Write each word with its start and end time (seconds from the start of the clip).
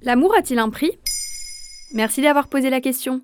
L'amour 0.00 0.32
a-t-il 0.38 0.60
un 0.60 0.70
prix? 0.70 0.92
Merci 1.92 2.22
d'avoir 2.22 2.46
posé 2.46 2.70
la 2.70 2.80
question. 2.80 3.20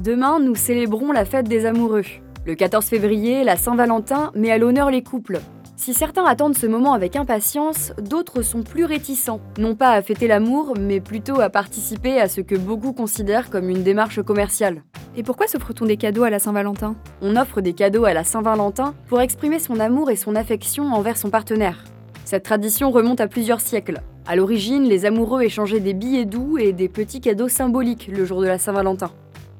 Demain, 0.00 0.40
nous 0.40 0.54
célébrons 0.54 1.12
la 1.12 1.26
fête 1.26 1.48
des 1.48 1.66
amoureux. 1.66 2.04
Le 2.46 2.54
14 2.54 2.86
février, 2.86 3.44
la 3.44 3.56
Saint-Valentin 3.56 4.32
met 4.34 4.50
à 4.50 4.56
l'honneur 4.56 4.90
les 4.90 5.02
couples. 5.02 5.40
Si 5.76 5.92
certains 5.92 6.24
attendent 6.24 6.56
ce 6.56 6.66
moment 6.66 6.94
avec 6.94 7.14
impatience, 7.14 7.92
d'autres 8.00 8.40
sont 8.40 8.62
plus 8.62 8.86
réticents, 8.86 9.40
non 9.58 9.74
pas 9.74 9.90
à 9.90 10.00
fêter 10.00 10.28
l'amour, 10.28 10.74
mais 10.80 11.00
plutôt 11.00 11.40
à 11.40 11.50
participer 11.50 12.18
à 12.18 12.28
ce 12.28 12.40
que 12.40 12.54
beaucoup 12.54 12.94
considèrent 12.94 13.50
comme 13.50 13.68
une 13.68 13.82
démarche 13.82 14.22
commerciale. 14.22 14.82
Et 15.14 15.22
pourquoi 15.22 15.46
s'offre-t-on 15.46 15.84
des 15.84 15.98
cadeaux 15.98 16.24
à 16.24 16.30
la 16.30 16.38
Saint-Valentin? 16.38 16.96
On 17.20 17.36
offre 17.36 17.60
des 17.60 17.74
cadeaux 17.74 18.06
à 18.06 18.14
la 18.14 18.24
Saint-Valentin 18.24 18.94
pour 19.08 19.20
exprimer 19.20 19.58
son 19.58 19.78
amour 19.78 20.10
et 20.10 20.16
son 20.16 20.36
affection 20.36 20.84
envers 20.84 21.18
son 21.18 21.28
partenaire. 21.28 21.84
Cette 22.24 22.44
tradition 22.44 22.90
remonte 22.90 23.20
à 23.20 23.28
plusieurs 23.28 23.60
siècles. 23.60 24.00
À 24.26 24.34
l'origine, 24.34 24.84
les 24.84 25.04
amoureux 25.04 25.42
échangeaient 25.42 25.80
des 25.80 25.92
billets 25.92 26.24
doux 26.24 26.56
et 26.56 26.72
des 26.72 26.88
petits 26.88 27.20
cadeaux 27.20 27.48
symboliques 27.48 28.08
le 28.10 28.24
jour 28.24 28.40
de 28.40 28.46
la 28.46 28.58
Saint-Valentin. 28.58 29.10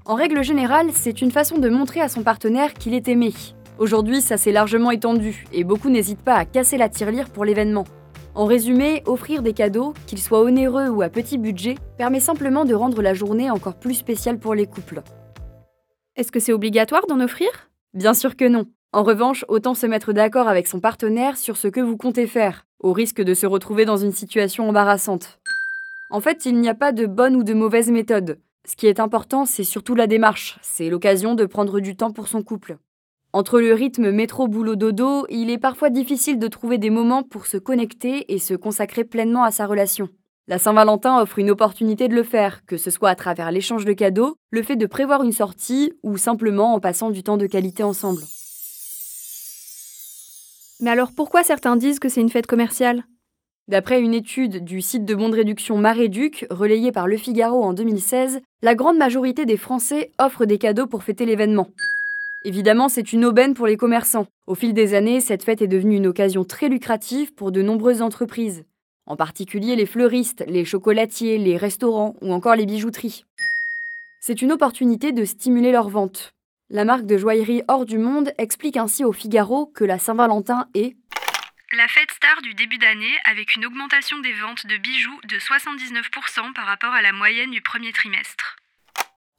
En 0.06 0.14
règle 0.14 0.42
générale, 0.42 0.88
c'est 0.94 1.20
une 1.20 1.30
façon 1.30 1.58
de 1.58 1.68
montrer 1.68 2.00
à 2.00 2.08
son 2.08 2.22
partenaire 2.22 2.72
qu'il 2.72 2.94
est 2.94 3.08
aimé. 3.08 3.34
Aujourd'hui, 3.78 4.22
ça 4.22 4.38
s'est 4.38 4.52
largement 4.52 4.90
étendu 4.90 5.44
et 5.52 5.64
beaucoup 5.64 5.90
n'hésitent 5.90 6.22
pas 6.22 6.36
à 6.36 6.44
casser 6.46 6.78
la 6.78 6.88
tirelire 6.88 7.28
pour 7.28 7.44
l'événement. 7.44 7.84
En 8.34 8.46
résumé, 8.46 9.02
offrir 9.06 9.42
des 9.42 9.52
cadeaux, 9.52 9.92
qu'ils 10.06 10.20
soient 10.20 10.42
onéreux 10.42 10.88
ou 10.88 11.02
à 11.02 11.08
petit 11.08 11.38
budget, 11.38 11.76
permet 11.98 12.20
simplement 12.20 12.64
de 12.64 12.74
rendre 12.74 13.02
la 13.02 13.14
journée 13.14 13.50
encore 13.50 13.74
plus 13.74 13.94
spéciale 13.94 14.38
pour 14.38 14.54
les 14.54 14.66
couples. 14.66 15.02
Est-ce 16.16 16.32
que 16.32 16.40
c'est 16.40 16.52
obligatoire 16.52 17.06
d'en 17.06 17.20
offrir? 17.20 17.48
Bien 17.92 18.14
sûr 18.14 18.36
que 18.36 18.48
non. 18.48 18.66
En 18.94 19.02
revanche, 19.02 19.44
autant 19.48 19.74
se 19.74 19.88
mettre 19.88 20.12
d'accord 20.12 20.46
avec 20.46 20.68
son 20.68 20.78
partenaire 20.78 21.36
sur 21.36 21.56
ce 21.56 21.66
que 21.66 21.80
vous 21.80 21.96
comptez 21.96 22.28
faire, 22.28 22.64
au 22.78 22.92
risque 22.92 23.20
de 23.20 23.34
se 23.34 23.44
retrouver 23.44 23.84
dans 23.86 23.96
une 23.96 24.12
situation 24.12 24.68
embarrassante. 24.68 25.40
En 26.10 26.20
fait, 26.20 26.46
il 26.46 26.60
n'y 26.60 26.68
a 26.68 26.76
pas 26.76 26.92
de 26.92 27.06
bonne 27.06 27.34
ou 27.34 27.42
de 27.42 27.54
mauvaise 27.54 27.90
méthode. 27.90 28.38
Ce 28.64 28.76
qui 28.76 28.86
est 28.86 29.00
important, 29.00 29.46
c'est 29.46 29.64
surtout 29.64 29.96
la 29.96 30.06
démarche. 30.06 30.60
C'est 30.62 30.90
l'occasion 30.90 31.34
de 31.34 31.44
prendre 31.44 31.80
du 31.80 31.96
temps 31.96 32.12
pour 32.12 32.28
son 32.28 32.44
couple. 32.44 32.76
Entre 33.32 33.58
le 33.58 33.74
rythme 33.74 34.12
métro-boulot-dodo, 34.12 35.26
il 35.28 35.50
est 35.50 35.58
parfois 35.58 35.90
difficile 35.90 36.38
de 36.38 36.46
trouver 36.46 36.78
des 36.78 36.90
moments 36.90 37.24
pour 37.24 37.46
se 37.46 37.56
connecter 37.56 38.32
et 38.32 38.38
se 38.38 38.54
consacrer 38.54 39.02
pleinement 39.02 39.42
à 39.42 39.50
sa 39.50 39.66
relation. 39.66 40.08
La 40.46 40.60
Saint-Valentin 40.60 41.20
offre 41.20 41.40
une 41.40 41.50
opportunité 41.50 42.06
de 42.06 42.14
le 42.14 42.22
faire, 42.22 42.64
que 42.64 42.76
ce 42.76 42.92
soit 42.92 43.10
à 43.10 43.16
travers 43.16 43.50
l'échange 43.50 43.86
de 43.86 43.92
cadeaux, 43.92 44.36
le 44.52 44.62
fait 44.62 44.76
de 44.76 44.86
prévoir 44.86 45.24
une 45.24 45.32
sortie 45.32 45.94
ou 46.04 46.16
simplement 46.16 46.74
en 46.74 46.78
passant 46.78 47.10
du 47.10 47.24
temps 47.24 47.38
de 47.38 47.48
qualité 47.48 47.82
ensemble. 47.82 48.22
Mais 50.80 50.90
alors 50.90 51.12
pourquoi 51.14 51.44
certains 51.44 51.76
disent 51.76 52.00
que 52.00 52.08
c'est 52.08 52.20
une 52.20 52.30
fête 52.30 52.46
commerciale? 52.46 53.04
D'après 53.68 54.00
une 54.00 54.12
étude 54.12 54.64
du 54.64 54.82
site 54.82 55.04
de 55.04 55.14
bons 55.14 55.30
de 55.30 55.36
réduction 55.36 55.78
Maréduc, 55.78 56.46
relayée 56.50 56.92
par 56.92 57.06
Le 57.06 57.16
Figaro 57.16 57.62
en 57.62 57.72
2016, 57.72 58.40
la 58.60 58.74
grande 58.74 58.98
majorité 58.98 59.46
des 59.46 59.56
Français 59.56 60.10
offrent 60.18 60.44
des 60.44 60.58
cadeaux 60.58 60.86
pour 60.86 61.02
fêter 61.02 61.24
l'événement. 61.24 61.68
Évidemment, 62.44 62.90
c'est 62.90 63.14
une 63.14 63.24
aubaine 63.24 63.54
pour 63.54 63.66
les 63.66 63.78
commerçants. 63.78 64.26
Au 64.46 64.54
fil 64.54 64.74
des 64.74 64.92
années, 64.92 65.20
cette 65.20 65.44
fête 65.44 65.62
est 65.62 65.66
devenue 65.66 65.96
une 65.96 66.08
occasion 66.08 66.44
très 66.44 66.68
lucrative 66.68 67.32
pour 67.32 67.52
de 67.52 67.62
nombreuses 67.62 68.02
entreprises, 68.02 68.64
en 69.06 69.16
particulier 69.16 69.76
les 69.76 69.86
fleuristes, 69.86 70.44
les 70.46 70.66
chocolatiers, 70.66 71.38
les 71.38 71.56
restaurants 71.56 72.16
ou 72.20 72.34
encore 72.34 72.56
les 72.56 72.66
bijouteries. 72.66 73.24
C'est 74.20 74.42
une 74.42 74.52
opportunité 74.52 75.12
de 75.12 75.24
stimuler 75.24 75.72
leurs 75.72 75.88
ventes. 75.88 76.33
La 76.70 76.86
marque 76.86 77.04
de 77.04 77.18
joaillerie 77.18 77.62
Hors 77.68 77.84
du 77.84 77.98
Monde 77.98 78.32
explique 78.38 78.78
ainsi 78.78 79.04
au 79.04 79.12
Figaro 79.12 79.66
que 79.66 79.84
la 79.84 79.98
Saint-Valentin 79.98 80.66
est 80.74 80.96
la 81.76 81.86
fête 81.88 82.10
star 82.10 82.40
du 82.42 82.54
début 82.54 82.78
d'année 82.78 83.12
avec 83.30 83.54
une 83.54 83.66
augmentation 83.66 84.18
des 84.20 84.32
ventes 84.32 84.66
de 84.66 84.78
bijoux 84.78 85.20
de 85.28 85.36
79% 85.36 86.54
par 86.54 86.64
rapport 86.64 86.92
à 86.94 87.02
la 87.02 87.12
moyenne 87.12 87.50
du 87.50 87.60
premier 87.60 87.92
trimestre. 87.92 88.56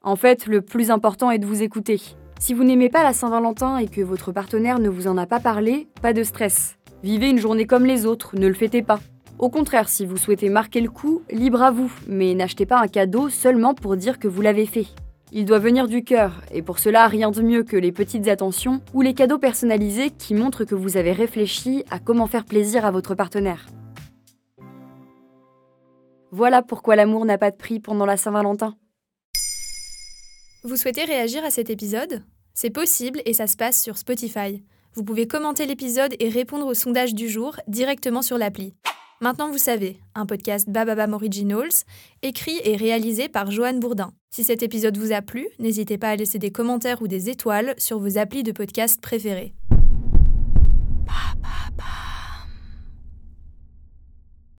En 0.03 0.15
fait, 0.15 0.45
le 0.45 0.61
plus 0.61 0.91
important 0.91 1.31
est 1.31 1.39
de 1.39 1.47
vous 1.47 1.63
écouter. 1.63 1.99
Si 2.39 2.53
vous 2.53 2.63
n'aimez 2.63 2.89
pas 2.89 3.01
la 3.01 3.13
Saint-Valentin 3.13 3.77
et 3.77 3.87
que 3.87 4.01
votre 4.01 4.31
partenaire 4.31 4.77
ne 4.77 4.89
vous 4.89 5.07
en 5.07 5.17
a 5.17 5.25
pas 5.25 5.39
parlé, 5.39 5.87
pas 6.03 6.13
de 6.13 6.23
stress. 6.23 6.77
Vivez 7.01 7.29
une 7.29 7.39
journée 7.39 7.65
comme 7.65 7.87
les 7.87 8.05
autres, 8.05 8.35
ne 8.35 8.47
le 8.47 8.53
fêtez 8.53 8.83
pas. 8.83 8.99
Au 9.39 9.49
contraire, 9.49 9.89
si 9.89 10.05
vous 10.05 10.17
souhaitez 10.17 10.49
marquer 10.49 10.79
le 10.79 10.91
coup, 10.91 11.23
libre 11.31 11.63
à 11.63 11.71
vous, 11.71 11.91
mais 12.07 12.35
n'achetez 12.35 12.67
pas 12.67 12.79
un 12.79 12.87
cadeau 12.87 13.29
seulement 13.29 13.73
pour 13.73 13.97
dire 13.97 14.19
que 14.19 14.27
vous 14.27 14.41
l'avez 14.43 14.67
fait. 14.67 14.85
Il 15.31 15.45
doit 15.45 15.59
venir 15.59 15.87
du 15.87 16.03
cœur, 16.03 16.41
et 16.51 16.61
pour 16.61 16.79
cela, 16.79 17.07
rien 17.07 17.31
de 17.31 17.41
mieux 17.41 17.63
que 17.63 17.75
les 17.75 17.91
petites 17.91 18.27
attentions 18.27 18.81
ou 18.93 19.01
les 19.01 19.13
cadeaux 19.13 19.39
personnalisés 19.39 20.11
qui 20.11 20.35
montrent 20.35 20.65
que 20.65 20.75
vous 20.75 20.97
avez 20.97 21.11
réfléchi 21.11 21.83
à 21.89 21.99
comment 21.99 22.27
faire 22.27 22.45
plaisir 22.45 22.85
à 22.85 22.91
votre 22.91 23.15
partenaire. 23.15 23.65
Voilà 26.31 26.61
pourquoi 26.61 26.95
l'amour 26.95 27.25
n'a 27.25 27.37
pas 27.37 27.51
de 27.51 27.55
prix 27.55 27.79
pendant 27.79 28.05
la 28.05 28.17
Saint-Valentin. 28.17 28.75
Vous 30.63 30.77
souhaitez 30.77 31.05
réagir 31.05 31.43
à 31.43 31.49
cet 31.49 31.69
épisode? 31.69 32.23
C'est 32.53 32.69
possible 32.69 33.21
et 33.25 33.33
ça 33.33 33.47
se 33.47 33.57
passe 33.57 33.81
sur 33.81 33.97
Spotify. 33.97 34.63
Vous 34.93 35.03
pouvez 35.03 35.27
commenter 35.27 35.65
l'épisode 35.65 36.15
et 36.19 36.29
répondre 36.29 36.65
au 36.65 36.73
sondage 36.73 37.13
du 37.13 37.29
jour 37.29 37.57
directement 37.67 38.21
sur 38.21 38.37
l'appli. 38.37 38.75
Maintenant, 39.21 39.49
vous 39.49 39.57
savez, 39.57 39.97
un 40.13 40.25
podcast 40.25 40.69
Bababam 40.69 41.13
Originals, 41.13 41.85
écrit 42.21 42.59
et 42.65 42.75
réalisé 42.75 43.29
par 43.29 43.49
Joanne 43.49 43.79
Bourdin. 43.79 44.11
Si 44.29 44.43
cet 44.43 44.61
épisode 44.61 44.97
vous 44.97 45.13
a 45.13 45.21
plu, 45.21 45.47
n'hésitez 45.57 45.97
pas 45.97 46.09
à 46.09 46.15
laisser 46.17 46.37
des 46.37 46.51
commentaires 46.51 47.01
ou 47.01 47.07
des 47.07 47.29
étoiles 47.29 47.75
sur 47.77 47.97
vos 47.97 48.17
applis 48.17 48.43
de 48.43 48.51
podcast 48.51 48.99
préférés. 48.99 49.53